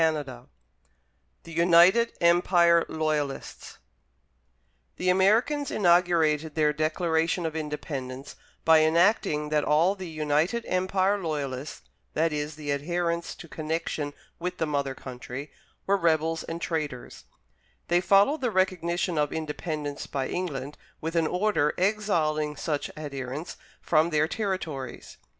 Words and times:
Cowper 0.01 0.47
THE 1.43 1.51
UNITED 1.51 2.13
EMPIRE 2.21 2.87
LOYALISTS 2.89 3.77
The 4.95 5.09
Americans 5.11 5.69
inaugurated 5.69 6.55
their 6.55 6.73
Declaration 6.73 7.45
of 7.45 7.55
Independence 7.55 8.35
by 8.65 8.79
enacting 8.79 9.49
that 9.49 9.63
all 9.63 9.93
the 9.93 10.07
United 10.09 10.65
Empire 10.65 11.19
Loyalists 11.19 11.83
that 12.15 12.33
is 12.33 12.55
the 12.55 12.71
adherents 12.71 13.35
to 13.35 13.47
connection 13.47 14.15
with 14.39 14.57
the 14.57 14.65
mother 14.65 14.95
country 14.95 15.51
were 15.85 15.97
rebels 15.97 16.41
and 16.45 16.59
traitors; 16.59 17.25
they 17.87 18.01
followed 18.01 18.41
the 18.41 18.49
recognition 18.49 19.19
of 19.19 19.31
Independence 19.31 20.07
by 20.07 20.27
England 20.27 20.79
with 20.99 21.15
an 21.15 21.27
order 21.27 21.75
exiling 21.77 22.55
such 22.55 22.89
adherents 22.97 23.55
from 23.79 24.09
their 24.09 24.27
territories. 24.27 25.17